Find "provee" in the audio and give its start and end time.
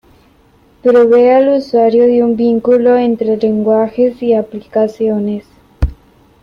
0.81-1.29